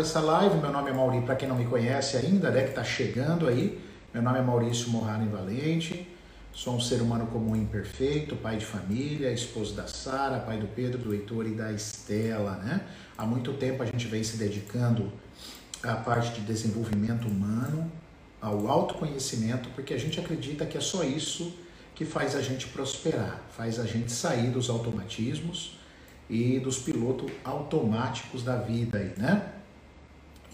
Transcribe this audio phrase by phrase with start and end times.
[0.00, 0.56] essa live.
[0.56, 3.80] Meu nome é Maurício, para quem não me conhece ainda, né, que está chegando aí.
[4.12, 6.08] Meu nome é Maurício Morrano Valente.
[6.52, 10.68] Sou um ser humano comum e imperfeito, pai de família, esposo da Sara, pai do
[10.68, 12.80] Pedro, do Heitor e da Estela, né?
[13.18, 15.12] Há muito tempo a gente vem se dedicando
[15.82, 17.90] à parte de desenvolvimento humano,
[18.40, 21.52] ao autoconhecimento, porque a gente acredita que é só isso
[21.94, 25.78] que faz a gente prosperar, faz a gente sair dos automatismos
[26.28, 29.54] e dos pilotos automáticos da vida aí, né?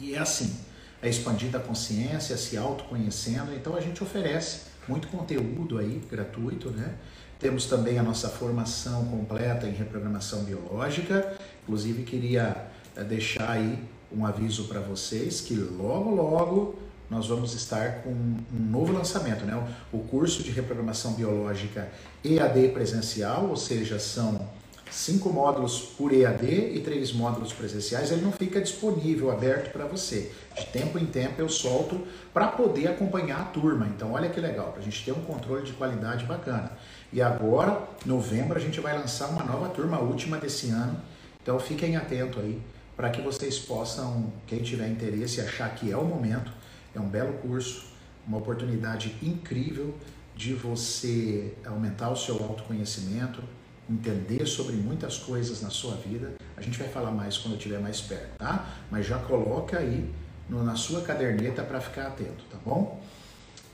[0.01, 0.57] E é assim,
[1.03, 6.95] é expandida a consciência, se autoconhecendo, então a gente oferece muito conteúdo aí gratuito, né?
[7.39, 11.36] Temos também a nossa formação completa em reprogramação biológica.
[11.63, 13.79] Inclusive queria eh, deixar aí
[14.13, 19.61] um aviso para vocês que logo logo nós vamos estar com um novo lançamento, né?
[19.93, 21.91] O curso de reprogramação biológica
[22.25, 24.49] EAD presencial, ou seja, são
[24.90, 30.32] cinco módulos por EAD e três módulos presenciais, ele não fica disponível, aberto para você.
[30.57, 33.86] De tempo em tempo eu solto para poder acompanhar a turma.
[33.86, 36.72] Então olha que legal, para a gente ter um controle de qualidade bacana.
[37.12, 41.00] E agora, novembro, a gente vai lançar uma nova turma, a última desse ano.
[41.42, 42.61] Então fiquem atentos aí
[42.96, 46.52] para que vocês possam, quem tiver interesse, achar que é o momento.
[46.94, 47.86] É um belo curso,
[48.27, 49.94] uma oportunidade incrível
[50.36, 53.42] de você aumentar o seu autoconhecimento,
[53.91, 56.34] entender sobre muitas coisas na sua vida.
[56.56, 58.66] A gente vai falar mais quando eu estiver mais perto, tá?
[58.91, 60.08] Mas já coloca aí
[60.48, 63.02] no, na sua caderneta para ficar atento, tá bom?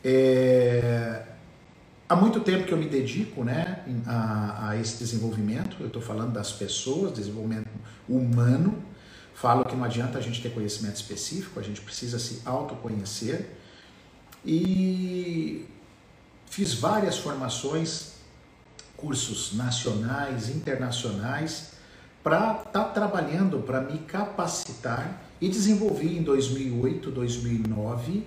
[0.03, 1.22] É...
[2.09, 6.33] Há muito tempo que eu me dedico né, a, a esse desenvolvimento, eu estou falando
[6.33, 7.69] das pessoas, desenvolvimento
[8.09, 8.81] humano.
[9.34, 13.50] Falo que não adianta a gente ter conhecimento específico, a gente precisa se autoconhecer.
[14.44, 15.67] E
[16.48, 18.16] fiz várias formações
[18.97, 21.72] cursos nacionais, internacionais,
[22.22, 28.27] para estar tá trabalhando, para me capacitar e desenvolvi em 2008, 2009,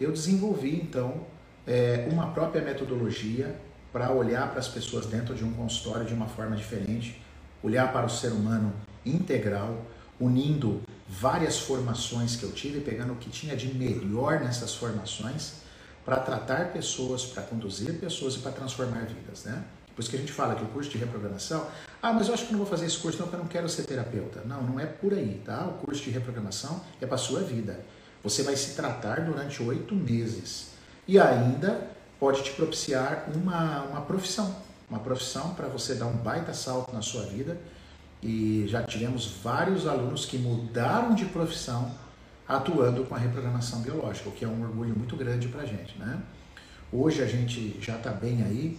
[0.00, 1.26] eu desenvolvi então
[1.66, 3.58] é, uma própria metodologia
[3.92, 7.22] para olhar para as pessoas dentro de um consultório de uma forma diferente,
[7.62, 8.72] olhar para o ser humano
[9.04, 9.82] integral,
[10.20, 15.54] unindo várias formações que eu tive, pegando o que tinha de melhor nessas formações
[16.04, 19.64] para tratar pessoas, para conduzir pessoas e para transformar vidas, né?
[19.98, 21.66] Por isso que a gente fala que o curso de reprogramação,
[22.00, 23.68] ah, mas eu acho que não vou fazer esse curso não, porque eu não quero
[23.68, 24.42] ser terapeuta.
[24.44, 25.66] Não, não é por aí, tá?
[25.66, 27.80] O curso de reprogramação é para sua vida.
[28.22, 30.68] Você vai se tratar durante oito meses.
[31.08, 34.54] E ainda pode te propiciar uma, uma profissão.
[34.88, 37.58] Uma profissão para você dar um baita salto na sua vida.
[38.22, 41.92] E já tivemos vários alunos que mudaram de profissão
[42.46, 45.98] atuando com a reprogramação biológica, o que é um orgulho muito grande para a gente,
[45.98, 46.22] né?
[46.92, 48.78] Hoje a gente já está bem aí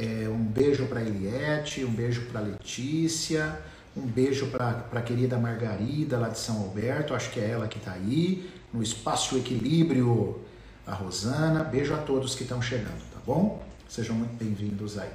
[0.00, 3.60] é, um beijo para Eliette, um beijo para Letícia,
[3.94, 7.76] um beijo para a querida Margarida lá de São Alberto, acho que é ela que
[7.76, 10.40] está aí, no Espaço Equilíbrio,
[10.86, 11.62] a Rosana.
[11.62, 13.62] Beijo a todos que estão chegando, tá bom?
[13.88, 15.10] Sejam muito bem-vindos aí.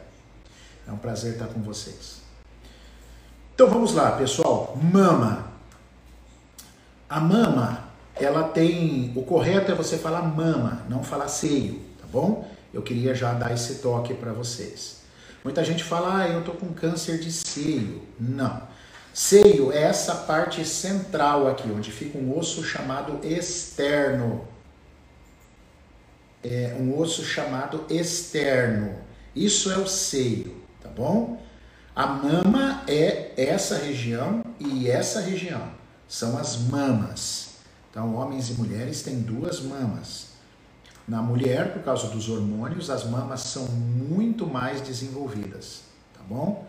[0.88, 2.22] É um prazer estar com vocês.
[3.56, 4.78] Então vamos lá, pessoal.
[4.80, 5.52] Mama.
[7.10, 7.86] A mama,
[8.16, 9.14] ela tem.
[9.16, 12.48] O correto é você falar mama, não falar seio, tá bom?
[12.76, 14.98] Eu queria já dar esse toque para vocês.
[15.46, 18.02] Muita gente fala, ah, eu tô com câncer de seio.
[18.20, 18.62] Não.
[19.14, 24.46] Seio é essa parte central aqui, onde fica um osso chamado externo.
[26.44, 29.00] É um osso chamado externo.
[29.34, 31.42] Isso é o seio, tá bom?
[31.96, 35.66] A mama é essa região e essa região.
[36.10, 37.52] São as mamas.
[37.90, 40.35] Então, homens e mulheres têm duas mamas.
[41.08, 45.82] Na mulher, por causa dos hormônios, as mamas são muito mais desenvolvidas,
[46.14, 46.68] tá bom?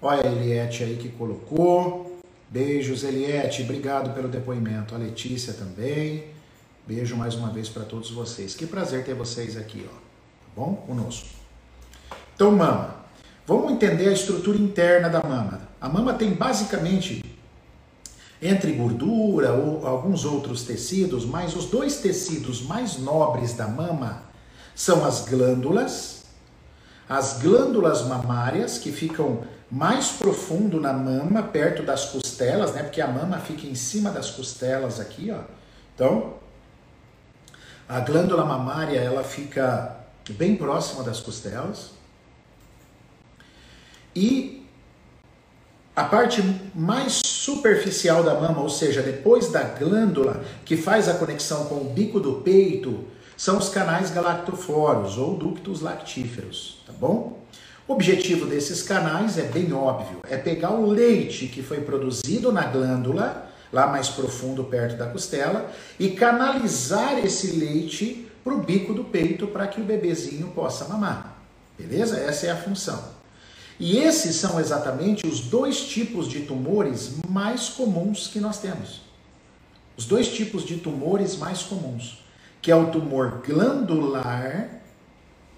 [0.00, 2.20] Olha a Eliette aí que colocou.
[2.48, 3.62] Beijos, Eliette.
[3.62, 4.94] Obrigado pelo depoimento.
[4.94, 6.24] A Letícia também.
[6.86, 8.54] Beijo mais uma vez para todos vocês.
[8.54, 9.94] Que prazer ter vocês aqui, ó.
[9.94, 10.74] Tá bom?
[10.86, 11.28] Conosco.
[12.34, 13.04] Então, mama.
[13.46, 15.60] Vamos entender a estrutura interna da mama.
[15.80, 17.22] A mama tem basicamente
[18.44, 24.22] entre gordura ou alguns outros tecidos, mas os dois tecidos mais nobres da mama
[24.74, 26.24] são as glândulas,
[27.08, 32.82] as glândulas mamárias que ficam mais profundo na mama, perto das costelas, né?
[32.82, 35.40] Porque a mama fica em cima das costelas aqui, ó.
[35.94, 36.34] Então,
[37.88, 39.96] a glândula mamária, ela fica
[40.30, 41.92] bem próxima das costelas.
[44.14, 44.63] E
[45.96, 46.42] a parte
[46.74, 51.92] mais superficial da mama, ou seja, depois da glândula que faz a conexão com o
[51.94, 53.04] bico do peito,
[53.36, 57.38] são os canais galactoforos ou ductos lactíferos, tá bom?
[57.86, 62.62] O objetivo desses canais é bem óbvio, é pegar o leite que foi produzido na
[62.62, 69.04] glândula, lá mais profundo, perto da costela, e canalizar esse leite para o bico do
[69.04, 71.36] peito para que o bebezinho possa mamar.
[71.78, 72.18] Beleza?
[72.18, 73.13] Essa é a função.
[73.78, 79.02] E esses são exatamente os dois tipos de tumores mais comuns que nós temos.
[79.96, 82.24] Os dois tipos de tumores mais comuns,
[82.62, 84.80] que é o tumor glandular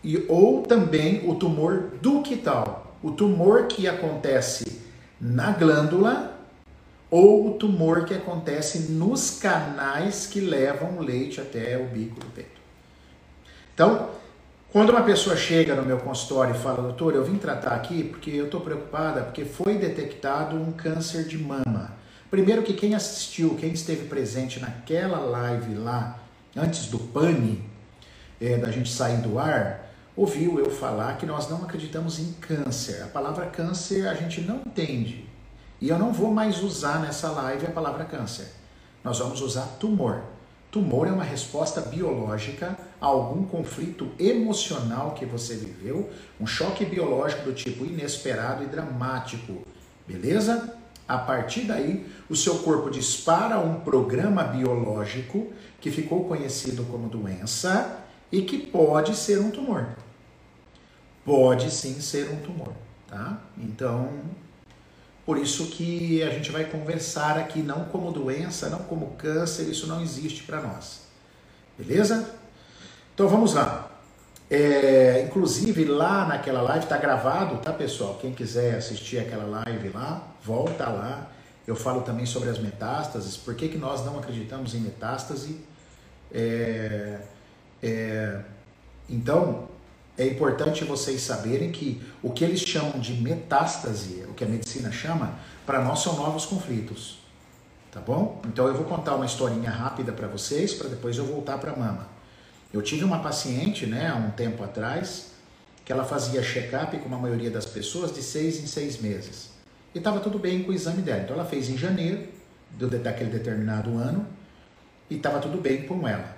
[0.02, 4.82] e ou também o tumor ductal, o tumor que acontece
[5.20, 6.36] na glândula
[7.10, 12.26] ou o tumor que acontece nos canais que levam o leite até o bico do
[12.26, 12.60] peito.
[13.72, 14.10] Então,
[14.72, 18.30] quando uma pessoa chega no meu consultório e fala, doutor, eu vim tratar aqui porque
[18.30, 21.94] eu estou preocupada, porque foi detectado um câncer de mama.
[22.30, 26.18] Primeiro que quem assistiu, quem esteve presente naquela live lá,
[26.54, 27.64] antes do pane,
[28.40, 33.02] é, da gente sair do ar, ouviu eu falar que nós não acreditamos em câncer.
[33.02, 35.28] A palavra câncer a gente não entende.
[35.80, 38.48] E eu não vou mais usar nessa live a palavra câncer.
[39.04, 40.22] Nós vamos usar tumor.
[40.70, 46.10] Tumor é uma resposta biológica algum conflito emocional que você viveu,
[46.40, 49.62] um choque biológico do tipo inesperado e dramático.
[50.06, 50.76] Beleza?
[51.08, 58.00] A partir daí, o seu corpo dispara um programa biológico que ficou conhecido como doença
[58.32, 59.86] e que pode ser um tumor.
[61.24, 62.72] Pode sim ser um tumor,
[63.08, 63.40] tá?
[63.56, 64.10] Então,
[65.24, 69.86] por isso que a gente vai conversar aqui não como doença, não como câncer, isso
[69.86, 71.02] não existe para nós.
[71.78, 72.34] Beleza?
[73.16, 73.90] Então vamos lá.
[74.50, 78.18] É, inclusive lá naquela live está gravado, tá pessoal?
[78.20, 81.26] Quem quiser assistir aquela live lá, volta lá.
[81.66, 83.34] Eu falo também sobre as metástases.
[83.34, 85.58] Por que, que nós não acreditamos em metástase?
[86.30, 87.20] É,
[87.82, 88.40] é,
[89.08, 89.66] então,
[90.18, 94.92] é importante vocês saberem que o que eles chamam de metástase, o que a medicina
[94.92, 97.18] chama, para nós são novos conflitos.
[97.90, 98.42] Tá bom?
[98.44, 101.76] Então eu vou contar uma historinha rápida para vocês, para depois eu voltar para a
[101.76, 102.15] mama.
[102.72, 105.32] Eu tive uma paciente, né, há um tempo atrás,
[105.84, 109.50] que ela fazia check-up com a maioria das pessoas de seis em seis meses.
[109.94, 111.22] E estava tudo bem com o exame dela.
[111.22, 112.26] Então ela fez em janeiro
[112.72, 114.26] do, daquele determinado ano
[115.08, 116.36] e estava tudo bem com ela.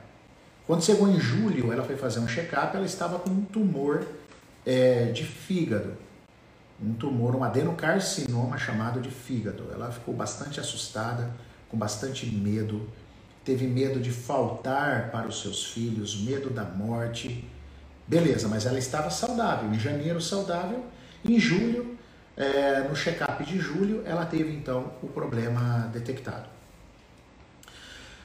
[0.67, 4.07] Quando chegou em julho, ela foi fazer um check-up, ela estava com um tumor
[4.67, 5.97] é, de fígado.
[6.81, 9.65] Um tumor, um adenocarcinoma chamado de fígado.
[9.73, 11.31] Ela ficou bastante assustada,
[11.71, 12.87] com bastante medo.
[13.49, 17.43] Teve medo de faltar para os seus filhos, medo da morte.
[18.07, 19.73] Beleza, mas ela estava saudável.
[19.73, 20.85] Em janeiro, saudável.
[21.25, 21.97] Em julho,
[22.37, 26.45] é, no check-up de julho, ela teve então o problema detectado.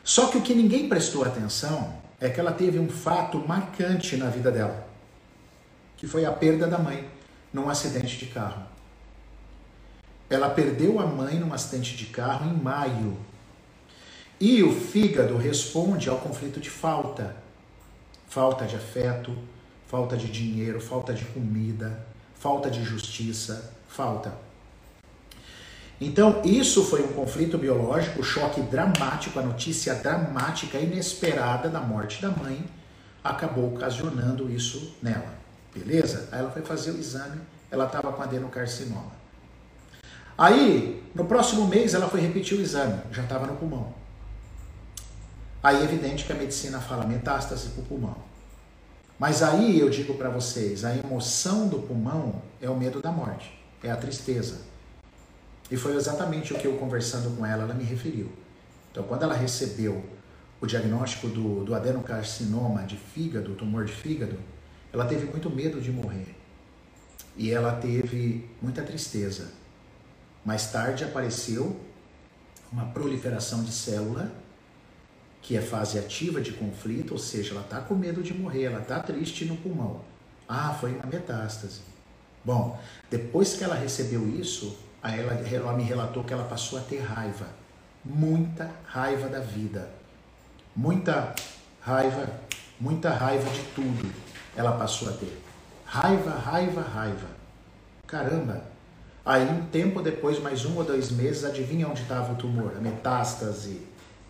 [0.04, 4.30] Só que o que ninguém prestou atenção é que ela teve um fato marcante na
[4.30, 4.86] vida dela,
[5.96, 7.08] que foi a perda da mãe
[7.54, 8.64] num acidente de carro.
[10.30, 13.18] Ela perdeu a mãe num acidente de carro em maio.
[14.46, 17.34] E o fígado responde ao conflito de falta.
[18.28, 19.34] Falta de afeto,
[19.88, 22.06] falta de dinheiro, falta de comida,
[22.36, 24.34] falta de justiça, falta.
[26.02, 32.30] Então, isso foi um conflito biológico, choque dramático, a notícia dramática, inesperada da morte da
[32.30, 32.66] mãe,
[33.24, 35.36] acabou ocasionando isso nela.
[35.74, 36.28] Beleza?
[36.34, 37.40] Aí ela foi fazer o exame,
[37.72, 39.14] ela estava com adenocarcinoma.
[40.38, 44.03] Aí, no próximo mês, ela foi repetir o exame, já estava no pulmão.
[45.64, 48.18] Aí é evidente que a medicina fala metástase para o pulmão.
[49.18, 53.58] Mas aí eu digo para vocês, a emoção do pulmão é o medo da morte,
[53.82, 54.74] é a tristeza
[55.74, 58.32] e foi exatamente o que eu conversando com ela, ela me referiu.
[58.92, 60.06] Então, quando ela recebeu
[60.62, 64.38] o diagnóstico do, do adenocarcinoma de fígado, tumor de fígado,
[64.92, 66.36] ela teve muito medo de morrer.
[67.36, 69.52] E ela teve muita tristeza.
[70.46, 71.80] Mais tarde apareceu
[72.72, 74.32] uma proliferação de célula,
[75.44, 78.80] que é fase ativa de conflito, ou seja, ela está com medo de morrer, ela
[78.80, 80.02] está triste no pulmão.
[80.50, 81.82] Ah, foi uma metástase.
[82.44, 82.80] Bom,
[83.12, 87.02] depois que ela recebeu isso, Aí ela, ela me relatou que ela passou a ter
[87.02, 87.46] raiva,
[88.06, 89.90] muita raiva da vida,
[90.74, 91.36] muita
[91.82, 92.30] raiva,
[92.80, 94.10] muita raiva de tudo.
[94.56, 95.42] Ela passou a ter
[95.86, 97.28] raiva, raiva, raiva.
[98.08, 98.64] Caramba!
[99.26, 102.74] Aí um tempo depois, mais um ou dois meses, adivinha onde estava o tumor?
[102.78, 103.82] A metástase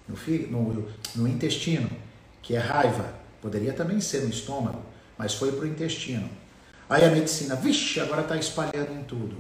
[0.08, 0.16] no,
[0.50, 1.90] no, no intestino,
[2.42, 3.14] que é raiva.
[3.42, 4.82] Poderia também ser no estômago,
[5.18, 6.30] mas foi para o intestino.
[6.90, 9.36] Aí a medicina, vixe, agora está espalhando em tudo.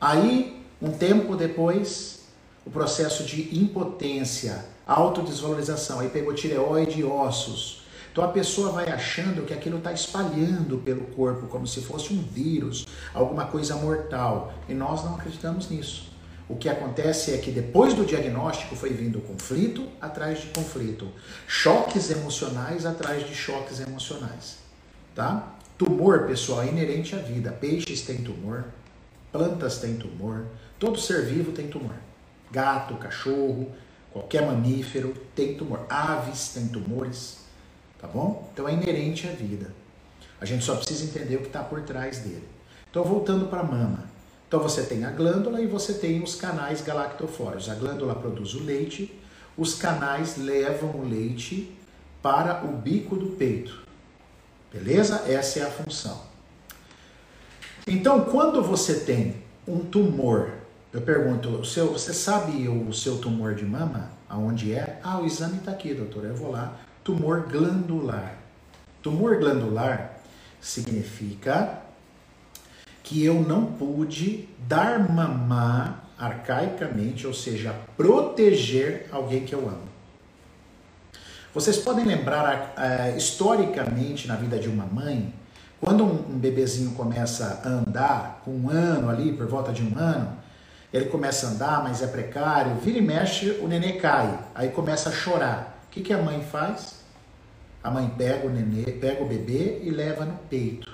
[0.00, 2.26] Aí, um tempo depois,
[2.64, 7.82] o processo de impotência, autodesvalorização, aí pegou tireoide e ossos.
[8.12, 12.22] Então a pessoa vai achando que aquilo está espalhando pelo corpo como se fosse um
[12.22, 14.54] vírus, alguma coisa mortal.
[14.68, 16.10] E nós não acreditamos nisso.
[16.48, 21.08] O que acontece é que depois do diagnóstico foi vindo conflito atrás de conflito,
[21.46, 24.58] choques emocionais atrás de choques emocionais,
[25.14, 25.54] tá?
[25.76, 27.50] Tumor, pessoal, é inerente à vida.
[27.50, 28.64] Peixes têm tumor,
[29.32, 30.46] plantas têm tumor,
[30.78, 31.96] todo ser vivo tem tumor.
[32.50, 33.70] Gato, cachorro,
[34.12, 35.84] qualquer mamífero tem tumor.
[35.90, 37.38] Aves têm tumores,
[38.00, 38.48] tá bom?
[38.52, 39.74] Então é inerente à vida.
[40.40, 42.46] A gente só precisa entender o que está por trás dele.
[42.88, 44.15] Então, voltando para a mama.
[44.48, 47.68] Então você tem a glândula e você tem os canais galactofóreos.
[47.68, 49.12] A glândula produz o leite,
[49.56, 51.76] os canais levam o leite
[52.22, 53.82] para o bico do peito.
[54.72, 55.24] Beleza?
[55.28, 56.20] Essa é a função.
[57.86, 59.36] Então, quando você tem
[59.66, 60.50] um tumor,
[60.92, 64.10] eu pergunto, seu, você sabe o seu tumor de mama?
[64.28, 65.00] Aonde é?
[65.02, 66.24] Ah, o exame está aqui, doutor.
[66.24, 66.76] Eu vou lá.
[67.04, 68.38] Tumor glandular.
[69.02, 70.18] Tumor glandular
[70.60, 71.85] significa
[73.06, 79.86] que eu não pude dar mamar arcaicamente, ou seja, proteger alguém que eu amo.
[81.54, 85.32] Vocês podem lembrar uh, historicamente na vida de uma mãe,
[85.80, 89.96] quando um, um bebezinho começa a andar, com um ano ali, por volta de um
[89.96, 90.36] ano,
[90.92, 95.10] ele começa a andar, mas é precário, vira e mexe, o nenê cai, aí começa
[95.10, 95.80] a chorar.
[95.86, 96.96] O que, que a mãe faz?
[97.84, 100.85] A mãe pega o nenê, pega o bebê e leva no peito.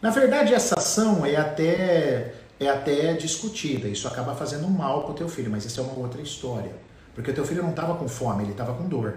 [0.00, 3.88] Na verdade, essa ação é até, é até discutida.
[3.88, 6.72] Isso acaba fazendo mal para o teu filho, mas isso é uma outra história.
[7.14, 9.14] Porque o teu filho não estava com fome, ele estava com dor.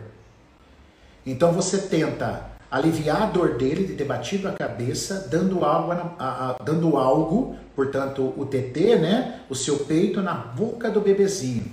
[1.25, 6.15] Então você tenta aliviar a dor dele de ter batido a cabeça, dando algo, a,
[6.19, 11.71] a, dando algo, portanto, o TT, né, o seu peito na boca do bebezinho.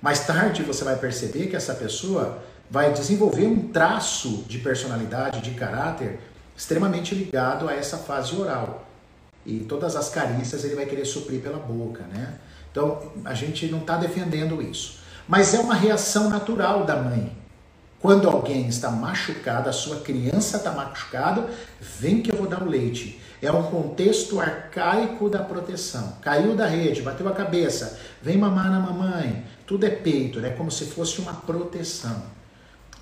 [0.00, 5.52] Mais tarde você vai perceber que essa pessoa vai desenvolver um traço de personalidade, de
[5.52, 6.18] caráter
[6.56, 8.86] extremamente ligado a essa fase oral.
[9.44, 12.34] E todas as carícias ele vai querer suprir pela boca, né?
[12.70, 15.00] Então, a gente não está defendendo isso.
[15.28, 17.36] Mas é uma reação natural da mãe.
[18.00, 21.48] Quando alguém está machucado, a sua criança está machucada,
[21.80, 23.20] vem que eu vou dar o leite.
[23.40, 26.16] É um contexto arcaico da proteção.
[26.20, 29.44] Caiu da rede, bateu a cabeça, vem mamar na mamãe.
[29.66, 30.50] Tudo é peito, é né?
[30.50, 32.24] como se fosse uma proteção.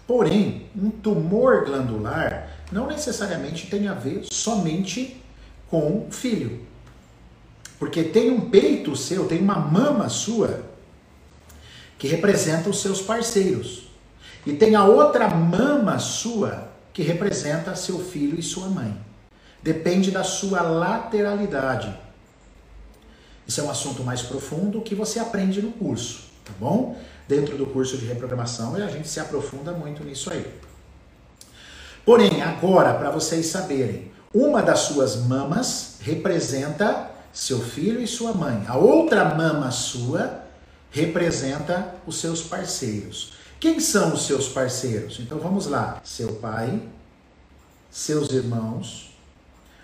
[0.06, 5.20] Porém, um tumor glandular não necessariamente tem a ver somente
[5.68, 6.60] com o filho.
[7.78, 10.62] Porque tem um peito seu, tem uma mama sua
[11.98, 13.90] que representa os seus parceiros.
[14.46, 18.96] E tem a outra mama sua que representa seu filho e sua mãe.
[19.62, 21.94] Depende da sua lateralidade.
[23.46, 26.98] Isso é um assunto mais profundo que você aprende no curso, tá bom?
[27.26, 30.46] Dentro do curso de reprogramação, a gente se aprofunda muito nisso aí.
[32.04, 38.64] Porém, agora, para vocês saberem, uma das suas mamas representa seu filho e sua mãe.
[38.66, 40.42] A outra mama sua
[40.90, 43.32] representa os seus parceiros.
[43.58, 45.18] Quem são os seus parceiros?
[45.20, 46.80] Então vamos lá: seu pai,
[47.90, 49.14] seus irmãos,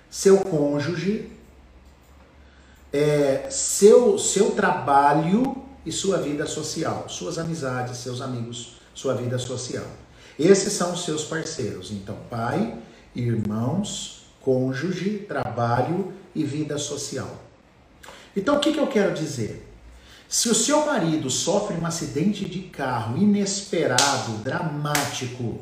[0.09, 1.31] seu cônjuge,
[2.93, 9.85] é, seu, seu trabalho e sua vida social, suas amizades, seus amigos, sua vida social.
[10.39, 11.91] Esses são os seus parceiros.
[11.91, 12.77] Então, pai,
[13.15, 17.43] irmãos, cônjuge, trabalho e vida social.
[18.37, 19.67] Então, o que, que eu quero dizer?
[20.29, 25.61] Se o seu marido sofre um acidente de carro inesperado, dramático,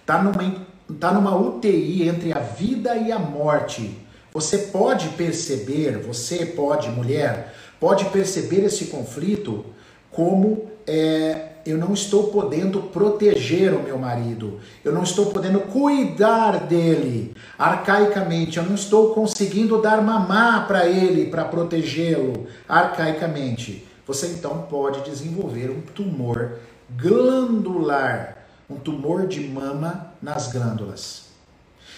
[0.00, 0.66] está numa,
[0.98, 3.96] tá numa UTI entre a vida e a morte,
[4.32, 9.64] você pode perceber, você pode, mulher, pode perceber esse conflito
[10.10, 16.66] como é, eu não estou podendo proteger o meu marido, eu não estou podendo cuidar
[16.66, 23.86] dele arcaicamente, eu não estou conseguindo dar mamar para ele para protegê-lo arcaicamente.
[24.06, 26.58] Você então pode desenvolver um tumor
[26.90, 28.36] glandular,
[28.70, 31.26] um tumor de mama nas glândulas.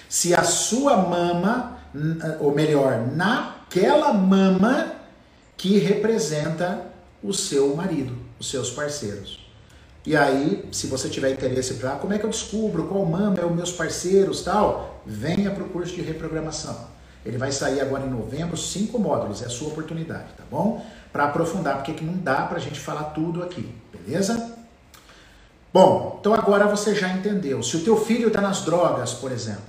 [0.09, 1.79] Se a sua mama,
[2.41, 4.93] ou melhor, naquela mama
[5.57, 6.87] que representa
[7.23, 9.38] o seu marido, os seus parceiros.
[10.09, 13.45] E aí, se você tiver interesse para como é que eu descubro qual mama é
[13.45, 16.87] os meus parceiros tal, venha para o curso de reprogramação.
[17.27, 20.83] Ele vai sair agora em novembro, cinco módulos, é a sua oportunidade, tá bom?
[21.13, 24.57] Para aprofundar, porque que não dá para a gente falar tudo aqui, beleza?
[25.75, 27.63] Bom, então agora você já entendeu.
[27.63, 29.61] Se o teu filho está nas drogas, por exemplo,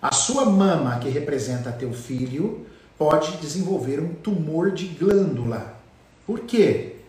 [0.00, 2.64] a sua mama, que representa teu filho,
[2.96, 5.74] pode desenvolver um tumor de glândula.
[6.24, 7.01] Por quê?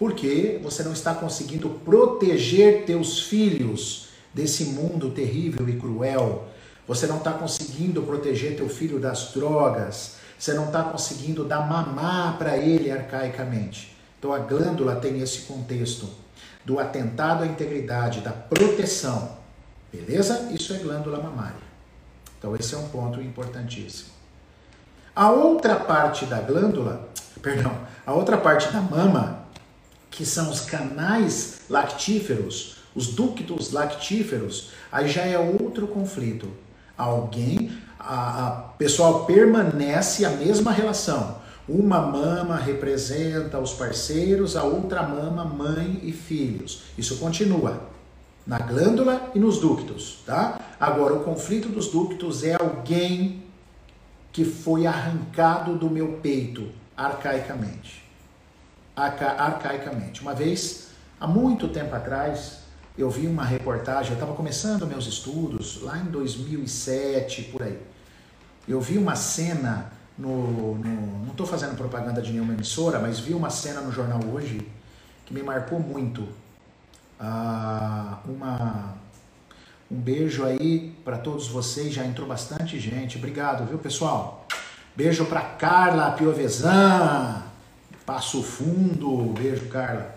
[0.00, 6.48] Porque você não está conseguindo proteger teus filhos desse mundo terrível e cruel.
[6.88, 10.16] Você não está conseguindo proteger teu filho das drogas.
[10.38, 13.94] Você não está conseguindo dar mamar para ele arcaicamente.
[14.18, 16.08] Então a glândula tem esse contexto
[16.64, 19.36] do atentado à integridade, da proteção.
[19.92, 20.48] Beleza?
[20.50, 21.60] Isso é glândula mamária.
[22.38, 24.08] Então esse é um ponto importantíssimo.
[25.14, 27.06] A outra parte da glândula,
[27.42, 27.76] perdão,
[28.06, 29.39] a outra parte da mama,
[30.10, 36.48] que são os canais lactíferos, os ductos lactíferos, aí já é outro conflito.
[36.98, 41.38] Alguém, a, a pessoal permanece a mesma relação.
[41.68, 46.82] Uma mama representa os parceiros, a outra mama mãe e filhos.
[46.98, 47.88] Isso continua
[48.46, 50.60] na glândula e nos ductos, tá?
[50.80, 53.44] Agora o conflito dos ductos é alguém
[54.32, 57.99] que foi arrancado do meu peito arcaicamente.
[58.94, 60.20] Arca arcaicamente.
[60.20, 62.60] Uma vez, há muito tempo atrás,
[62.98, 67.80] eu vi uma reportagem, eu estava começando meus estudos, lá em 2007, por aí.
[68.68, 70.74] Eu vi uma cena no.
[70.76, 74.66] no não estou fazendo propaganda de nenhuma emissora, mas vi uma cena no jornal hoje
[75.24, 76.28] que me marcou muito.
[77.18, 78.94] Ah, uma,
[79.90, 83.16] um beijo aí para todos vocês, já entrou bastante gente.
[83.16, 84.46] Obrigado, viu, pessoal?
[84.96, 87.42] Beijo para Carla Piovesan,
[88.10, 89.32] Passo Fundo.
[89.34, 90.16] Beijo, Carla.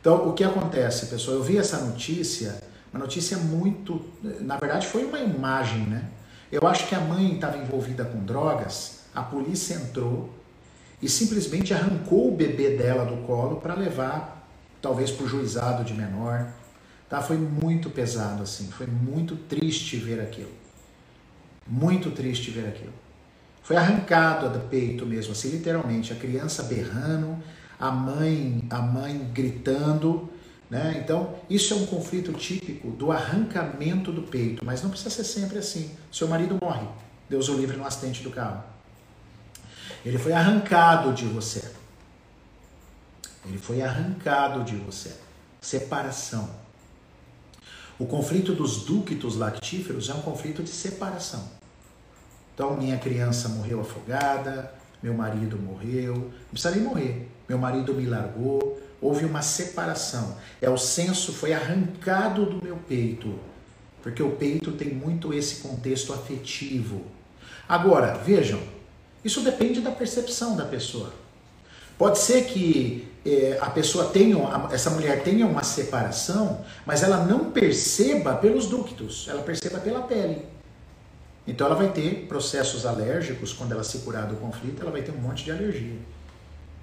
[0.00, 1.36] Então, o que acontece, pessoal?
[1.36, 2.58] Eu vi essa notícia,
[2.90, 4.02] uma notícia muito.
[4.40, 6.08] Na verdade, foi uma imagem, né?
[6.50, 10.30] Eu acho que a mãe estava envolvida com drogas, a polícia entrou
[11.02, 14.48] e simplesmente arrancou o bebê dela do colo para levar,
[14.80, 16.50] talvez, para o juizado de menor.
[17.10, 17.20] Tá?
[17.20, 20.52] Foi muito pesado, assim, foi muito triste ver aquilo.
[21.68, 23.01] Muito triste ver aquilo.
[23.62, 27.38] Foi arrancado do peito mesmo, assim, literalmente, a criança berrando,
[27.78, 30.28] a mãe, a mãe gritando,
[30.68, 31.00] né?
[31.02, 35.58] Então, isso é um conflito típico do arrancamento do peito, mas não precisa ser sempre
[35.58, 35.90] assim.
[36.10, 36.86] Seu marido morre,
[37.28, 38.64] Deus o livre no acidente do carro.
[40.04, 41.72] Ele foi arrancado de você.
[43.46, 45.14] Ele foi arrancado de você.
[45.60, 46.50] Separação.
[47.98, 51.61] O conflito dos ductos lactíferos é um conflito de separação.
[52.62, 54.72] Então, minha criança morreu afogada,
[55.02, 57.28] meu marido morreu, não precisa nem morrer.
[57.48, 60.36] Meu marido me largou, houve uma separação.
[60.60, 63.36] É o senso foi arrancado do meu peito,
[64.00, 67.02] porque o peito tem muito esse contexto afetivo.
[67.68, 68.60] Agora, vejam,
[69.24, 71.12] isso depende da percepção da pessoa.
[71.98, 74.36] Pode ser que é, a pessoa tenha,
[74.70, 80.52] essa mulher tenha uma separação, mas ela não perceba pelos ductos, ela perceba pela pele.
[81.46, 85.12] Então ela vai ter processos alérgicos, quando ela se curar do conflito, ela vai ter
[85.12, 85.98] um monte de alergia.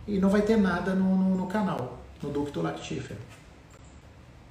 [0.07, 3.19] E não vai ter nada no, no, no canal no ducto lactífero.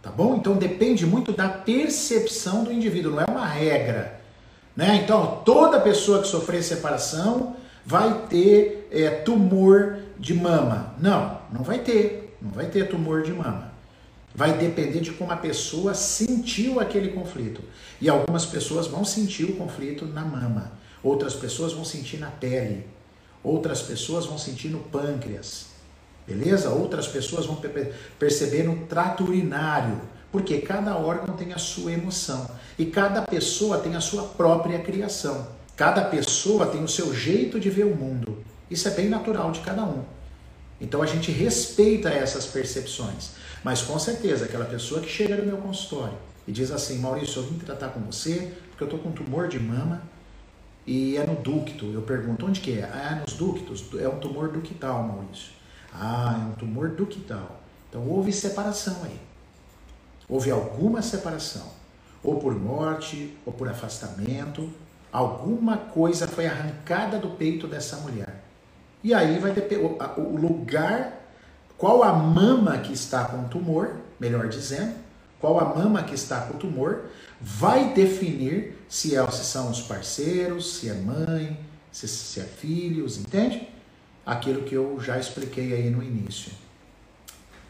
[0.01, 0.37] Tá bom?
[0.37, 4.21] Então depende muito da percepção do indivíduo, não é uma regra.
[4.75, 5.01] Né?
[5.03, 10.95] Então, toda pessoa que sofrer separação vai ter é, tumor de mama.
[10.99, 12.37] Não, não vai ter.
[12.41, 13.68] Não vai ter tumor de mama.
[14.39, 17.61] Vai depender de como a pessoa sentiu aquele conflito.
[18.01, 20.71] E algumas pessoas vão sentir o conflito na mama,
[21.03, 22.87] outras pessoas vão sentir na pele,
[23.43, 25.71] outras pessoas vão sentir no pâncreas.
[26.25, 26.71] Beleza?
[26.71, 27.61] Outras pessoas vão
[28.17, 32.49] perceber no trato urinário, porque cada órgão tem a sua emoção
[32.79, 35.49] e cada pessoa tem a sua própria criação.
[35.75, 38.39] Cada pessoa tem o seu jeito de ver o mundo.
[38.71, 40.05] Isso é bem natural de cada um.
[40.81, 43.31] Então a gente respeita essas percepções.
[43.65, 46.17] Mas com certeza, aquela pessoa que chega no meu consultório
[46.47, 49.49] e diz assim: Maurício, eu vim tratar com você porque eu estou com um tumor
[49.49, 50.03] de mama
[50.87, 51.87] e é no ducto.
[51.93, 52.85] Eu pergunto: onde que é?
[52.85, 53.85] Ah, é nos ductos.
[53.99, 55.53] É um tumor ductal, Maurício.
[55.93, 57.61] Ah, é um tumor ductal.
[57.89, 59.19] Então houve separação aí.
[60.29, 61.67] Houve alguma separação.
[62.23, 64.71] Ou por morte, ou por afastamento.
[65.13, 68.45] Alguma coisa foi arrancada do peito dessa mulher.
[69.03, 71.18] E aí vai ter o lugar,
[71.79, 74.95] qual a mama que está com o tumor, melhor dizendo,
[75.41, 77.05] qual a mama que está com o tumor,
[77.41, 81.59] vai definir se, é, se são os parceiros, se é mãe,
[81.91, 83.69] se, se é filhos, entende?
[84.29, 86.53] aquilo que eu já expliquei aí no início.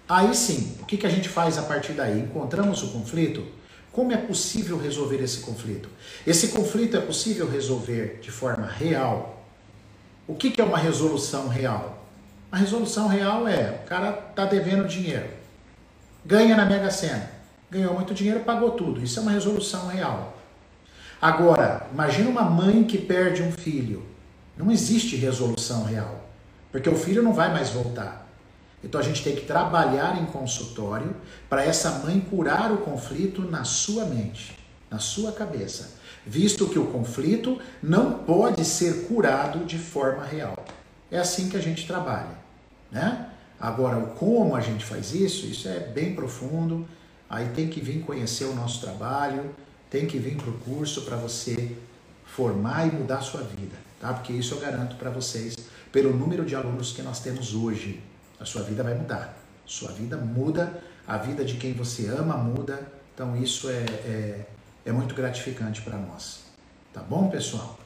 [0.09, 2.19] Aí sim, o que, que a gente faz a partir daí?
[2.19, 3.47] Encontramos o conflito?
[3.93, 5.89] Como é possível resolver esse conflito?
[6.27, 9.47] Esse conflito é possível resolver de forma real?
[10.27, 12.08] O que, que é uma resolução real?
[12.51, 15.29] A resolução real é: o cara está devendo dinheiro,
[16.25, 17.31] ganha na Mega Sena,
[17.71, 19.03] ganhou muito dinheiro, pagou tudo.
[19.03, 20.37] Isso é uma resolução real.
[21.21, 24.07] Agora, imagina uma mãe que perde um filho.
[24.57, 26.29] Não existe resolução real.
[26.71, 28.27] Porque o filho não vai mais voltar.
[28.83, 31.15] Então a gente tem que trabalhar em consultório
[31.49, 34.57] para essa mãe curar o conflito na sua mente,
[34.89, 40.65] na sua cabeça, visto que o conflito não pode ser curado de forma real.
[41.11, 42.38] É assim que a gente trabalha,
[42.91, 43.31] né?
[43.61, 46.87] Agora, como a gente faz isso, isso é bem profundo.
[47.29, 49.55] Aí tem que vir conhecer o nosso trabalho,
[49.91, 51.77] tem que vir para o curso para você
[52.25, 54.13] formar e mudar a sua vida, tá?
[54.15, 55.57] Porque isso eu garanto para vocês,
[55.91, 58.01] pelo número de alunos que nós temos hoje,
[58.39, 59.37] a sua vida vai mudar.
[59.67, 62.81] Sua vida muda, a vida de quem você ama muda.
[63.15, 64.47] Então isso é, é,
[64.87, 66.41] é muito gratificante para nós.
[66.93, 67.79] Tá bom, pessoal?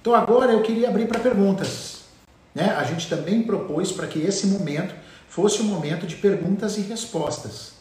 [0.00, 1.97] Então agora eu queria abrir para perguntas.
[2.58, 2.74] Né?
[2.76, 4.92] A gente também propôs para que esse momento
[5.28, 7.74] fosse um momento de perguntas e respostas.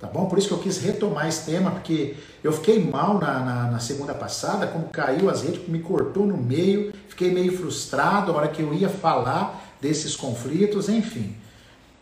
[0.00, 0.24] Tá bom?
[0.24, 3.78] Por isso que eu quis retomar esse tema, porque eu fiquei mal na, na, na,
[3.80, 8.48] segunda passada, como caiu as redes, me cortou no meio, fiquei meio frustrado a hora
[8.48, 11.36] que eu ia falar desses conflitos, enfim.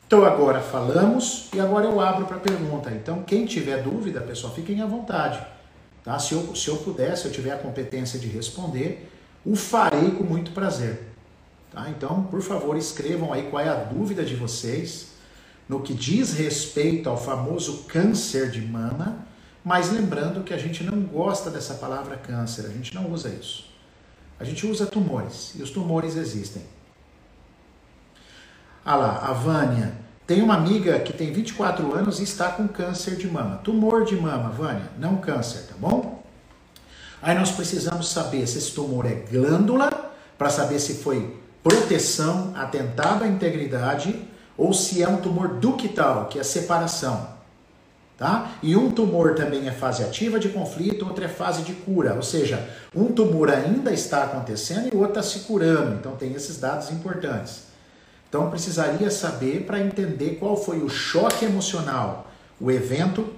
[0.06, 2.92] Então agora falamos e agora eu abro para pergunta.
[2.92, 5.44] Então quem tiver dúvida, pessoal, fiquem à vontade.
[6.04, 6.16] Tá?
[6.20, 9.11] Se, eu, se eu puder, se eu tiver a competência de responder,
[9.44, 11.12] o farei com muito prazer.
[11.72, 11.88] Tá?
[11.88, 15.12] Então, por favor, escrevam aí qual é a dúvida de vocês
[15.68, 19.26] no que diz respeito ao famoso câncer de mama,
[19.64, 23.70] mas lembrando que a gente não gosta dessa palavra câncer, a gente não usa isso.
[24.38, 26.62] A gente usa tumores, e os tumores existem.
[28.85, 29.94] Ah lá, a Vânia.
[30.26, 33.56] Tem uma amiga que tem 24 anos e está com câncer de mama.
[33.58, 36.22] Tumor de mama, Vânia, não câncer, tá bom?
[37.20, 43.25] Aí nós precisamos saber se esse tumor é glândula, para saber se foi proteção, atentado
[43.25, 47.31] à integridade ou se é um tumor ductal, que é separação.
[48.18, 48.53] Tá?
[48.62, 52.14] E um tumor também é fase ativa de conflito, outro é fase de cura.
[52.14, 55.96] Ou seja, um tumor ainda está acontecendo e o outro está se curando.
[55.96, 57.64] Então tem esses dados importantes.
[58.29, 63.33] Então precisaria saber para entender qual foi o choque emocional, o evento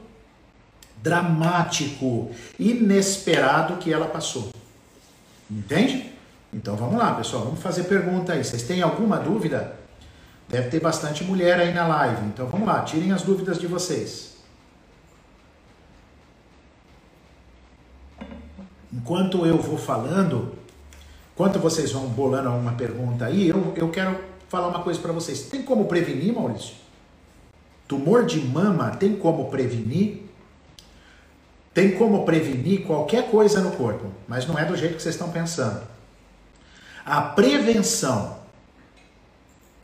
[1.02, 4.50] dramático, inesperado que ela passou.
[5.50, 6.13] Entende?
[6.54, 8.44] Então vamos lá, pessoal, vamos fazer pergunta aí.
[8.44, 9.74] Vocês têm alguma dúvida?
[10.48, 12.26] Deve ter bastante mulher aí na live.
[12.26, 14.34] Então vamos lá, tirem as dúvidas de vocês.
[18.92, 20.54] Enquanto eu vou falando,
[21.34, 24.16] enquanto vocês vão bolando alguma pergunta aí, eu, eu quero
[24.48, 25.42] falar uma coisa para vocês.
[25.42, 26.76] Tem como prevenir, Maurício?
[27.88, 30.22] Tumor de mama tem como prevenir?
[31.74, 35.30] Tem como prevenir qualquer coisa no corpo, mas não é do jeito que vocês estão
[35.32, 35.93] pensando.
[37.04, 38.34] A prevenção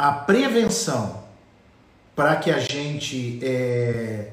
[0.00, 1.24] a prevenção
[2.16, 4.30] para que a gente é,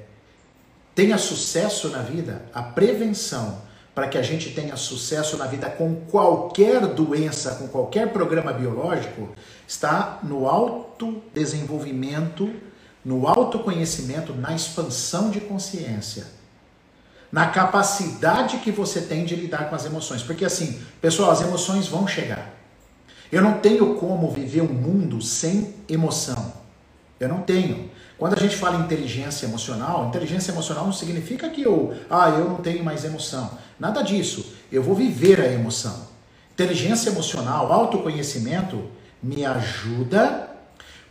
[0.96, 3.62] tenha sucesso na vida, a prevenção
[3.94, 9.28] para que a gente tenha sucesso na vida com qualquer doença, com qualquer programa biológico,
[9.68, 12.50] está no autodesenvolvimento,
[13.04, 16.28] no autoconhecimento, na expansão de consciência.
[17.30, 20.24] Na capacidade que você tem de lidar com as emoções.
[20.24, 22.56] Porque assim, pessoal, as emoções vão chegar.
[23.32, 26.54] Eu não tenho como viver um mundo sem emoção.
[27.20, 27.90] Eu não tenho.
[28.18, 32.58] Quando a gente fala inteligência emocional, inteligência emocional não significa que eu, ah, eu não
[32.58, 33.52] tenho mais emoção.
[33.80, 34.54] Nada disso.
[34.72, 36.08] Eu vou viver a emoção.
[36.54, 38.90] Inteligência emocional, autoconhecimento
[39.22, 40.48] me ajuda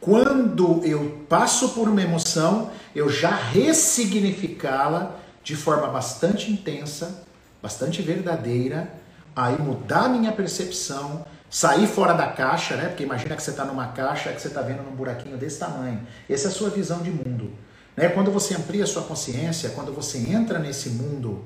[0.01, 7.25] quando eu passo por uma emoção, eu já ressignificá-la de forma bastante intensa,
[7.63, 8.93] bastante verdadeira,
[9.35, 12.89] aí mudar minha percepção, sair fora da caixa, né?
[12.89, 16.01] Porque imagina que você está numa caixa que você está vendo num buraquinho desse tamanho.
[16.29, 17.51] Essa é a sua visão de mundo.
[17.97, 18.09] Né?
[18.09, 21.45] Quando você amplia a sua consciência, quando você entra nesse mundo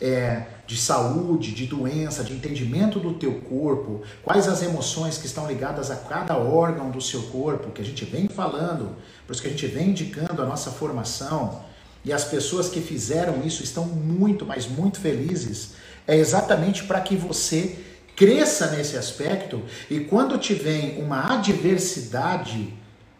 [0.00, 5.46] é, de saúde, de doença, de entendimento do teu corpo, quais as emoções que estão
[5.46, 9.48] ligadas a cada órgão do seu corpo, que a gente vem falando, por isso que
[9.48, 11.62] a gente vem indicando a nossa formação,
[12.02, 15.72] e as pessoas que fizeram isso estão muito, mas muito felizes,
[16.06, 17.78] é exatamente para que você
[18.20, 22.70] cresça nesse aspecto e quando te vem uma adversidade,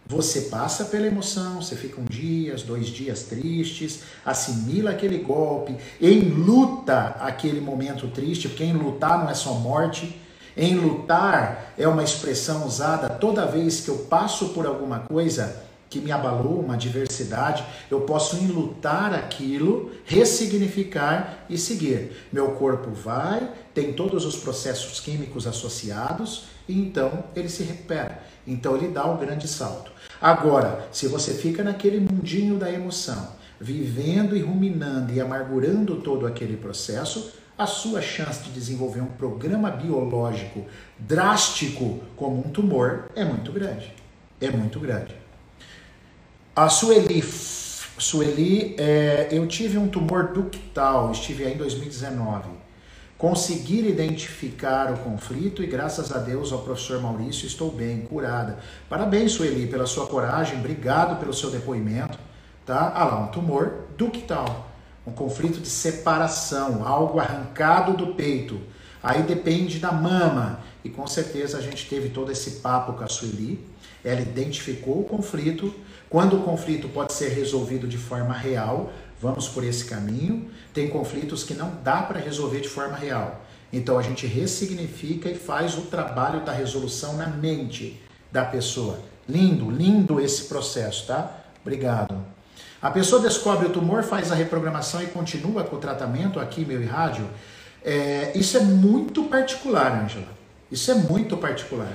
[0.06, 7.16] você passa pela emoção, você fica um dia, dois dias tristes, assimila aquele golpe, enluta
[7.18, 10.20] aquele momento triste, porque enlutar não é só morte.
[10.54, 16.12] Enlutar é uma expressão usada toda vez que eu passo por alguma coisa que me
[16.12, 22.12] abalou, uma adversidade, eu posso enlutar aquilo, ressignificar e seguir.
[22.32, 28.22] Meu corpo vai, tem todos os processos químicos associados e então ele se recupera.
[28.46, 29.90] Então ele dá um grande salto.
[30.22, 36.56] Agora, se você fica naquele mundinho da emoção, vivendo e ruminando e amargurando todo aquele
[36.56, 40.64] processo, a sua chance de desenvolver um programa biológico
[40.98, 43.92] drástico como um tumor é muito grande.
[44.40, 45.19] É muito grande.
[46.54, 52.48] A Sueli, Sueli é, eu tive um tumor ductal, estive aí em 2019.
[53.16, 58.58] conseguir identificar o conflito e graças a Deus ao professor Maurício estou bem, curada.
[58.88, 62.18] Parabéns, Sueli, pela sua coragem, obrigado pelo seu depoimento,
[62.66, 62.92] tá?
[62.96, 64.70] Ah lá, um tumor ductal,
[65.06, 68.60] um conflito de separação, algo arrancado do peito.
[69.02, 70.60] Aí depende da mama.
[70.84, 73.64] E com certeza a gente teve todo esse papo com a Sueli.
[74.04, 75.74] Ela identificou o conflito.
[76.08, 80.50] Quando o conflito pode ser resolvido de forma real, vamos por esse caminho.
[80.72, 83.44] Tem conflitos que não dá para resolver de forma real.
[83.72, 88.00] Então a gente ressignifica e faz o trabalho da resolução na mente
[88.32, 88.98] da pessoa.
[89.28, 91.44] Lindo, lindo esse processo, tá?
[91.60, 92.16] Obrigado.
[92.82, 96.82] A pessoa descobre o tumor, faz a reprogramação e continua com o tratamento, aqui, meu
[96.82, 97.28] e rádio.
[97.84, 100.39] É, isso é muito particular, Angela.
[100.70, 101.92] Isso é muito particular.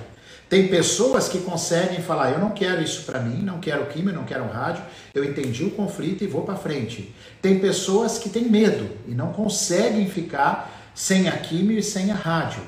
[0.49, 4.25] Tem pessoas que conseguem falar: eu não quero isso para mim, não quero químio, não
[4.25, 4.83] quero rádio,
[5.13, 7.13] eu entendi o conflito e vou para frente.
[7.41, 12.15] Tem pessoas que têm medo e não conseguem ficar sem a químio e sem a
[12.15, 12.61] rádio.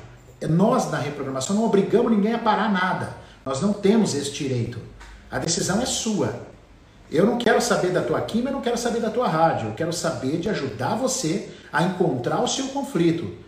[0.50, 3.16] Nós, na reprogramação, não obrigamos ninguém a parar nada.
[3.46, 4.80] Nós não temos esse direito.
[5.32, 6.48] A decisão é sua.
[7.10, 9.70] Eu não quero saber da tua química, eu não quero saber da tua rádio.
[9.70, 13.47] Eu quero saber de ajudar você a encontrar o seu conflito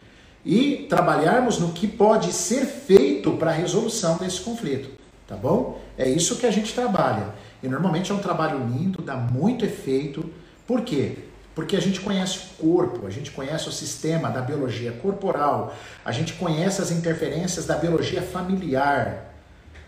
[0.49, 4.89] e trabalharmos no que pode ser feito para a resolução desse conflito,
[5.27, 5.79] tá bom?
[5.95, 7.35] É isso que a gente trabalha.
[7.61, 10.27] E normalmente é um trabalho lindo, dá muito efeito.
[10.65, 11.19] Por quê?
[11.53, 15.71] Porque a gente conhece o corpo, a gente conhece o sistema da biologia corporal,
[16.03, 19.31] a gente conhece as interferências da biologia familiar.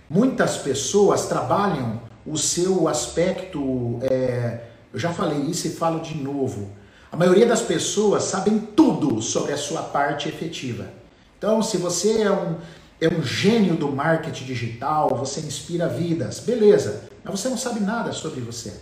[0.08, 4.60] Muitas pessoas trabalham o seu aspecto, é,
[4.94, 6.70] eu já falei isso e falo de novo,
[7.12, 10.88] a maioria das pessoas sabem tudo sobre a sua parte efetiva.
[11.38, 12.56] Então, se você é um,
[13.02, 18.14] é um gênio do marketing digital, você inspira vidas, beleza, mas você não sabe nada
[18.14, 18.74] sobre você.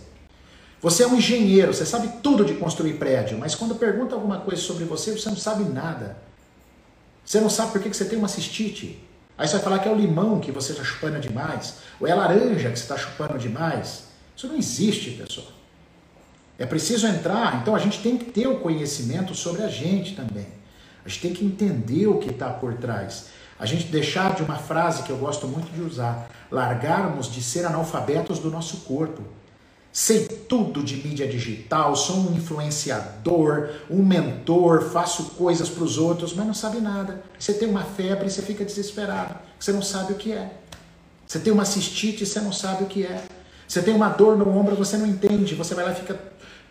[0.80, 4.62] Você é um engenheiro, você sabe tudo de construir prédio, mas quando pergunta alguma coisa
[4.62, 6.16] sobre você, você não sabe nada.
[7.24, 9.02] Você não sabe por que você tem uma cistite.
[9.36, 12.12] Aí você vai falar que é o limão que você está chupando demais, ou é
[12.12, 14.04] a laranja que você está chupando demais.
[14.36, 15.59] Isso não existe, pessoal.
[16.60, 20.46] É preciso entrar, então a gente tem que ter o conhecimento sobre a gente também.
[21.02, 23.28] A gente tem que entender o que está por trás.
[23.58, 27.64] A gente deixar de uma frase que eu gosto muito de usar, largarmos de ser
[27.64, 29.22] analfabetos do nosso corpo.
[29.90, 36.34] Sei tudo de mídia digital, sou um influenciador, um mentor, faço coisas para os outros,
[36.34, 37.24] mas não sabe nada.
[37.38, 40.52] Você tem uma febre e você fica desesperado, você não sabe o que é.
[41.26, 43.24] Você tem uma cistite e você não sabe o que é.
[43.70, 46.18] Você tem uma dor no ombro, você não entende, você vai lá e fica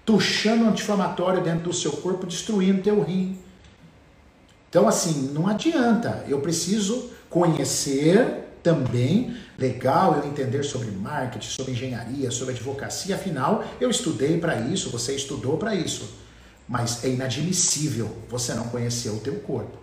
[0.05, 3.39] tuchando anti-inflamatório dentro do seu corpo, destruindo teu rim.
[4.69, 6.25] Então, assim, não adianta.
[6.27, 9.33] Eu preciso conhecer também.
[9.57, 13.15] Legal eu entender sobre marketing, sobre engenharia, sobre advocacia.
[13.15, 16.17] Afinal, eu estudei para isso, você estudou para isso.
[16.67, 19.77] Mas é inadmissível você não conhecer o teu corpo.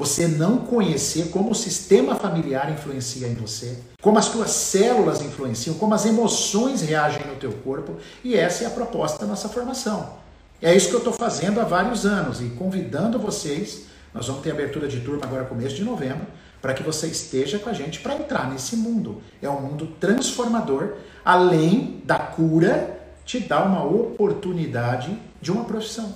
[0.00, 5.76] Você não conhecer como o sistema familiar influencia em você, como as tuas células influenciam,
[5.76, 10.14] como as emoções reagem no teu corpo, e essa é a proposta da nossa formação.
[10.62, 13.82] É isso que eu estou fazendo há vários anos e convidando vocês.
[14.14, 16.26] Nós vamos ter abertura de turma agora começo de novembro,
[16.62, 19.20] para que você esteja com a gente para entrar nesse mundo.
[19.42, 26.14] É um mundo transformador, além da cura, te dá uma oportunidade de uma profissão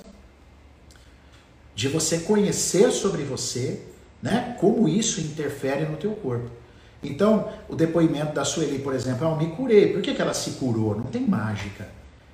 [1.75, 3.81] de você conhecer sobre você,
[4.23, 4.55] né?
[4.59, 6.49] Como isso interfere no teu corpo.
[7.03, 9.93] Então, o depoimento da Sueli, por exemplo, eu me curei.
[9.93, 10.95] Por que, que ela se curou?
[10.95, 11.87] Não tem mágica.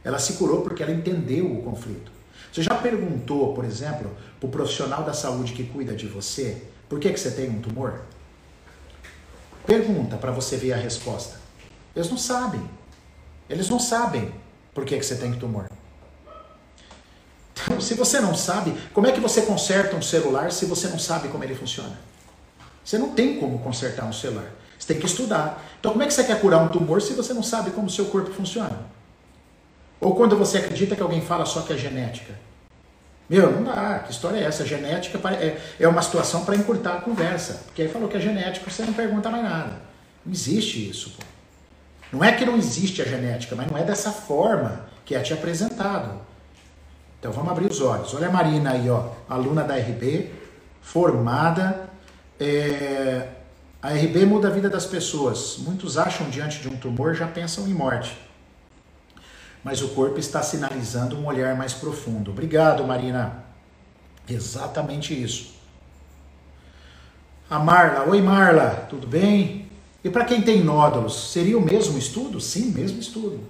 [0.04, 2.12] Ela se curou porque ela entendeu o conflito.
[2.51, 6.99] Você já perguntou, por exemplo, para o profissional da saúde que cuida de você, por
[6.99, 8.01] que, que você tem um tumor?
[9.65, 11.39] Pergunta para você ver a resposta.
[11.95, 12.62] Eles não sabem.
[13.49, 14.32] Eles não sabem
[14.73, 15.70] por que, que você tem tumor.
[17.79, 21.29] Se você não sabe, como é que você conserta um celular se você não sabe
[21.29, 21.97] como ele funciona?
[22.84, 24.51] Você não tem como consertar um celular.
[24.77, 25.63] Você tem que estudar.
[25.79, 27.89] Então, como é que você quer curar um tumor se você não sabe como o
[27.89, 28.79] seu corpo funciona?
[29.99, 32.34] Ou quando você acredita que alguém fala só que é genética?
[33.29, 33.99] Meu, não dá.
[33.99, 34.65] Que história é essa?
[34.65, 37.62] Genética é, é uma situação para encurtar a conversa.
[37.65, 39.81] Porque aí falou que é genético, você não pergunta mais nada.
[40.25, 41.12] Não existe isso.
[41.12, 41.23] Pô.
[42.12, 45.34] Não é que não existe a genética, mas não é dessa forma que é te
[45.34, 46.19] apresentado.
[47.21, 48.12] Então vamos abrir os olhos.
[48.15, 50.31] Olha a Marina aí, ó, aluna da RB,
[50.81, 51.88] formada.
[52.39, 53.27] É...
[53.79, 55.57] A RB muda a vida das pessoas.
[55.60, 58.17] Muitos acham diante de um tumor já pensam em morte.
[59.63, 62.31] Mas o corpo está sinalizando um olhar mais profundo.
[62.31, 63.43] Obrigado, Marina.
[64.27, 65.53] Exatamente isso.
[67.47, 69.69] A Marla, oi Marla, tudo bem?
[70.03, 72.41] E para quem tem nódulos, seria o mesmo estudo?
[72.41, 73.41] Sim, mesmo estudo.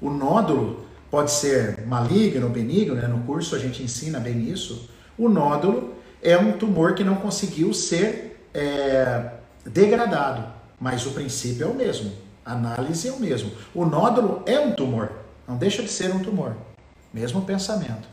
[0.00, 3.06] O nódulo Pode ser maligno ou benigno, né?
[3.06, 4.90] no curso a gente ensina bem isso.
[5.16, 9.32] O nódulo, é um tumor que não conseguiu ser é,
[9.64, 10.44] degradado,
[10.80, 12.12] mas o princípio é o mesmo,
[12.44, 13.52] a análise é o mesmo.
[13.74, 15.10] O nódulo é um tumor,
[15.46, 16.56] não deixa de ser um tumor,
[17.12, 18.08] mesmo pensamento.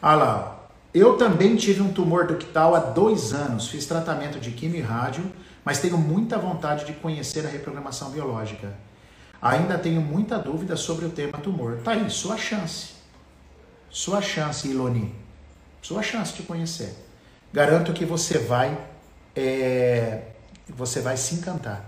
[0.00, 0.60] Olha lá,
[0.92, 5.24] eu também tive um tumor ductal há dois anos, fiz tratamento de quimio e rádio,
[5.64, 8.74] mas tenho muita vontade de conhecer a reprogramação biológica.
[9.44, 11.76] Ainda tenho muita dúvida sobre o tema tumor.
[11.84, 12.94] Tá aí, sua chance.
[13.90, 15.14] Sua chance, Iloni.
[15.82, 16.94] Sua chance de conhecer.
[17.52, 18.74] Garanto que você vai,
[19.36, 20.22] é,
[20.66, 21.84] você vai se encantar.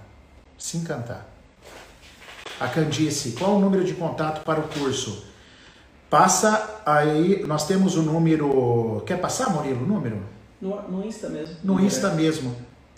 [0.58, 1.26] Se encantar.
[2.60, 5.24] A Candice, qual o número de contato para o curso?
[6.10, 9.02] Passa aí, nós temos o número.
[9.06, 10.20] Quer passar, Murilo, o número?
[10.60, 11.56] No, no Insta mesmo.
[11.64, 12.54] No Insta mesmo.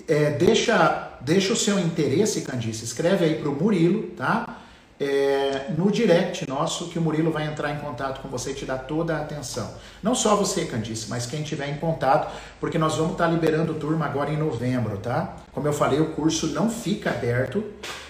[0.09, 2.85] É, deixa, deixa o seu interesse, Candice.
[2.85, 4.59] Escreve aí para o Murilo, tá?
[5.01, 8.65] É, no direct nosso, que o Murilo vai entrar em contato com você e te
[8.65, 9.73] dar toda a atenção.
[10.03, 14.07] Não só você, Candice, mas quem tiver em contato, porque nós vamos estar liberando turma
[14.07, 15.37] agora em novembro, tá?
[15.53, 17.65] Como eu falei, o curso não fica aberto,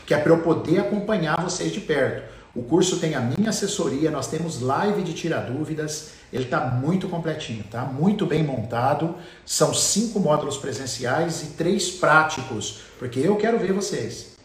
[0.07, 2.23] que é para eu poder acompanhar vocês de perto.
[2.55, 7.09] O curso tem a minha assessoria, nós temos live de tirar dúvidas, ele está muito
[7.09, 7.83] completinho, tá?
[7.83, 9.15] Muito bem montado.
[9.47, 14.37] São cinco módulos presenciais e três práticos, porque eu quero ver vocês.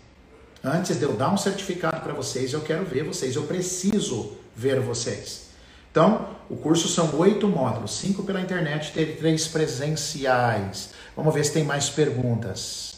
[0.63, 4.80] Antes de eu dar um certificado para vocês, eu quero ver vocês, eu preciso ver
[4.80, 5.48] vocês.
[5.91, 10.91] Então, o curso são oito módulos, cinco pela internet três presenciais.
[11.15, 12.93] Vamos ver se tem mais perguntas.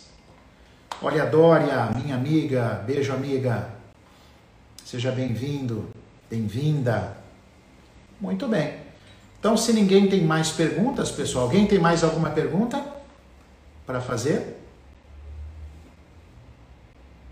[1.02, 3.68] Olha, Dória, minha amiga, beijo, amiga.
[4.86, 5.90] Seja bem-vindo,
[6.30, 7.25] bem-vinda.
[8.20, 8.80] Muito bem.
[9.40, 12.84] Então, se ninguém tem mais perguntas, pessoal, alguém tem mais alguma pergunta
[13.86, 14.60] para fazer?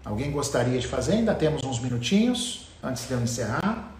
[0.05, 1.13] Alguém gostaria de fazer?
[1.13, 3.91] Ainda temos uns minutinhos antes de eu encerrar.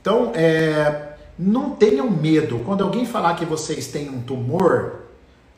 [0.00, 2.60] Então, é, não tenham medo.
[2.64, 5.02] Quando alguém falar que vocês têm um tumor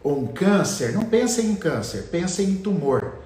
[0.03, 3.21] ou um câncer, não pensem em câncer, pensem em tumor,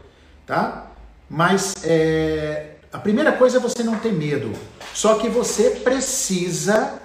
[0.46, 0.92] tá?
[1.28, 4.54] Mas é, a primeira coisa é você não ter medo.
[4.94, 6.98] Só que você precisa,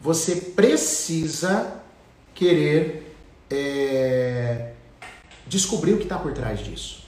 [0.00, 1.70] você precisa
[2.34, 3.14] querer
[3.50, 4.70] é,
[5.46, 7.04] descobrir o que está por trás disso.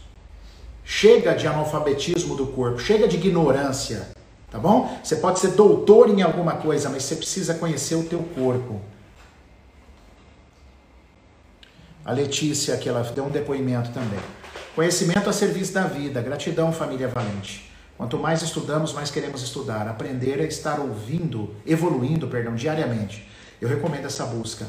[0.84, 4.10] Chega de analfabetismo do corpo, chega de ignorância,
[4.50, 5.00] tá bom?
[5.02, 8.82] Você pode ser doutor em alguma coisa, mas você precisa conhecer o teu corpo.
[12.04, 14.20] A Letícia, que ela deu um depoimento também.
[14.74, 16.20] Conhecimento a serviço da vida.
[16.20, 17.74] Gratidão, família valente.
[17.96, 19.88] Quanto mais estudamos, mais queremos estudar.
[19.88, 23.26] Aprender é estar ouvindo, evoluindo, perdão, diariamente.
[23.60, 24.66] Eu recomendo essa busca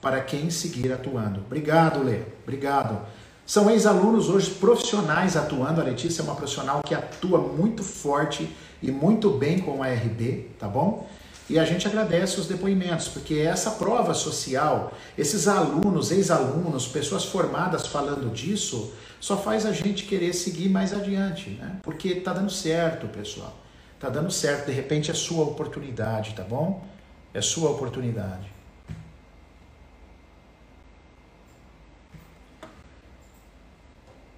[0.00, 1.40] para quem seguir atuando.
[1.40, 2.20] Obrigado, Lê.
[2.42, 3.00] Obrigado.
[3.46, 5.80] São ex-alunos hoje profissionais atuando.
[5.80, 8.50] A Letícia é uma profissional que atua muito forte
[8.82, 11.06] e muito bem com a RB, tá bom?
[11.48, 17.86] E a gente agradece os depoimentos, porque essa prova social, esses alunos, ex-alunos, pessoas formadas
[17.86, 18.94] falando disso,
[19.24, 21.78] só faz a gente querer seguir mais adiante, né?
[21.82, 23.56] Porque tá dando certo, pessoal.
[23.98, 26.86] Tá dando certo, de repente é sua oportunidade, tá bom?
[27.32, 28.52] É sua oportunidade.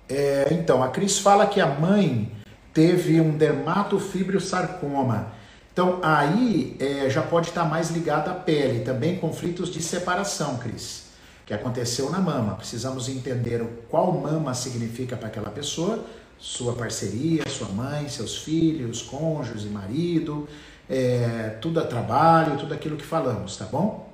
[0.08, 2.30] É, então, a Cris fala que a mãe
[2.72, 5.32] teve um dermatofibriosarcoma.
[5.72, 11.05] Então, aí é, já pode estar mais ligado à pele, também conflitos de separação, Cris
[11.46, 12.56] que aconteceu na mama.
[12.56, 16.04] Precisamos entender qual mama significa para aquela pessoa,
[16.38, 20.48] sua parceria, sua mãe, seus filhos, cônjuge, marido,
[20.90, 24.12] é, tudo a trabalho, tudo aquilo que falamos, tá bom?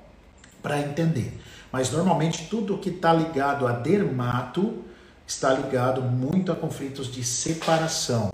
[0.61, 1.37] Para entender.
[1.71, 4.83] Mas normalmente tudo que está ligado a dermato
[5.25, 8.31] está ligado muito a conflitos de separação.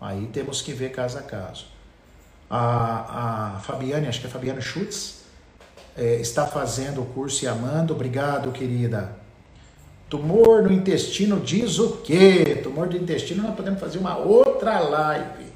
[0.00, 1.66] Aí temos que ver caso a caso.
[2.48, 5.25] A, a Fabiane, acho que é Fabiana Schutz,
[5.96, 7.94] é, está fazendo o curso e amando.
[7.94, 9.16] Obrigado, querida.
[10.08, 12.60] Tumor no intestino diz o quê?
[12.62, 15.46] Tumor do intestino, nós podemos fazer uma outra live,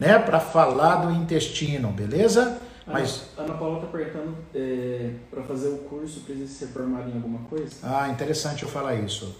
[0.00, 0.18] né?
[0.18, 2.58] Para falar do intestino, beleza?
[2.86, 3.24] Mas...
[3.36, 7.74] Ana Paula está perguntando é, para fazer o curso, precisa ser formado em alguma coisa?
[7.82, 9.36] Ah, interessante eu falar isso.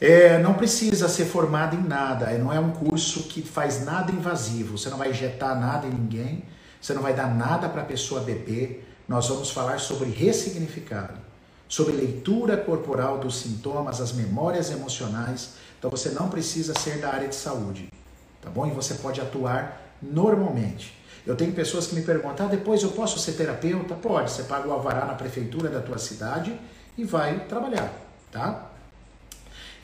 [0.00, 4.10] É, não precisa ser formado em nada, é, não é um curso que faz nada
[4.10, 6.42] invasivo, você não vai injetar nada em ninguém,
[6.80, 11.20] você não vai dar nada para a pessoa beber, nós vamos falar sobre ressignificado,
[11.68, 15.50] sobre leitura corporal dos sintomas, as memórias emocionais.
[15.78, 17.92] Então você não precisa ser da área de saúde,
[18.40, 18.66] tá bom?
[18.66, 20.98] E você pode atuar normalmente.
[21.26, 23.94] Eu tenho pessoas que me perguntam: ah, depois eu posso ser terapeuta?
[23.94, 26.58] Pode, você paga o alvará na prefeitura da tua cidade
[26.96, 27.92] e vai trabalhar,
[28.30, 28.70] tá?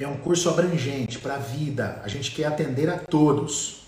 [0.01, 2.01] É um curso abrangente para a vida.
[2.03, 3.88] A gente quer atender a todos.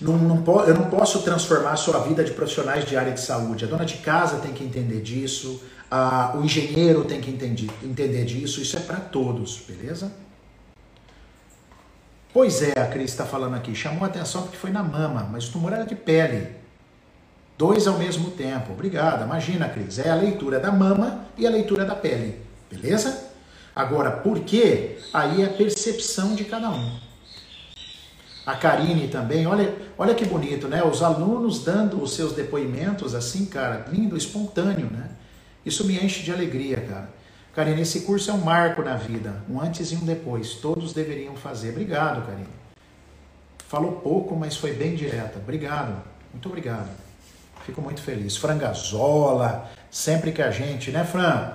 [0.00, 3.64] Não, não, eu não posso transformar a sua vida de profissionais de área de saúde.
[3.64, 8.24] A dona de casa tem que entender disso, a, o engenheiro tem que entender, entender
[8.24, 10.12] disso, isso é para todos, beleza?
[12.32, 15.48] Pois é, a Cris está falando aqui, chamou a atenção porque foi na mama, mas
[15.48, 16.48] o tumor era de pele.
[17.56, 18.72] Dois ao mesmo tempo.
[18.72, 19.24] Obrigada.
[19.24, 22.38] Imagina, Cris, é a leitura da mama e a leitura da pele,
[22.70, 23.30] beleza?
[23.74, 24.98] Agora, por quê?
[25.14, 27.05] Aí é a percepção de cada um.
[28.46, 30.84] A Karine também, olha, olha que bonito, né?
[30.84, 35.10] Os alunos dando os seus depoimentos assim, cara, lindo, espontâneo, né?
[35.64, 37.10] Isso me enche de alegria, cara.
[37.52, 40.54] Karine, esse curso é um marco na vida, um antes e um depois.
[40.54, 41.70] Todos deveriam fazer.
[41.70, 42.46] Obrigado, Karine.
[43.66, 45.40] Falou pouco, mas foi bem direta.
[45.40, 46.00] Obrigado,
[46.32, 46.90] muito obrigado.
[47.64, 48.36] Fico muito feliz.
[48.36, 51.54] Frangazola, sempre que a gente, né, Fran?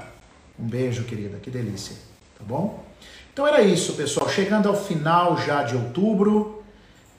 [0.60, 1.96] Um beijo, querida, que delícia.
[2.38, 2.84] Tá bom?
[3.32, 4.28] Então era isso, pessoal.
[4.28, 6.61] Chegando ao final já de outubro,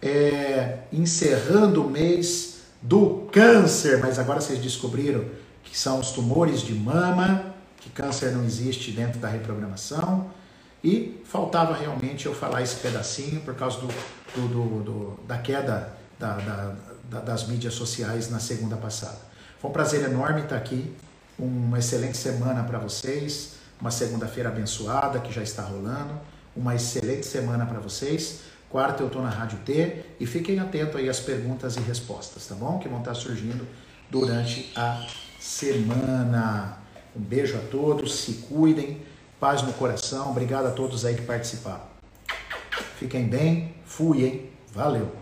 [0.02, 5.24] é, encerrando o mês do câncer, mas agora vocês descobriram
[5.62, 10.30] que são os tumores de mama, que câncer não existe dentro da reprogramação.
[10.82, 13.86] E faltava realmente eu falar esse pedacinho por causa do,
[14.34, 16.74] do, do, do da queda da, da,
[17.04, 19.18] da, das mídias sociais na segunda passada.
[19.60, 20.92] Foi um prazer enorme estar aqui.
[21.38, 23.54] Uma excelente semana para vocês.
[23.80, 26.14] Uma segunda-feira abençoada que já está rolando.
[26.54, 28.40] Uma excelente semana para vocês.
[28.72, 32.54] Quarta eu estou na Rádio T e fiquem atentos aí às perguntas e respostas, tá
[32.54, 32.78] bom?
[32.78, 33.68] Que vão estar surgindo
[34.08, 35.06] durante a
[35.38, 36.78] semana.
[37.14, 39.02] Um beijo a todos, se cuidem,
[39.38, 40.30] paz no coração.
[40.30, 41.82] Obrigado a todos aí que participaram.
[42.96, 44.50] Fiquem bem, fui, hein?
[44.72, 45.21] Valeu!